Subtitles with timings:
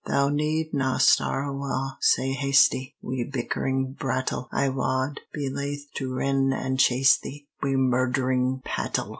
[0.07, 4.49] Thou need na start awa' sae hasty, Wi' bickering brattle!
[4.51, 9.09] I wad be laith to rin an' chase thee, Wi' murd'ring pattle!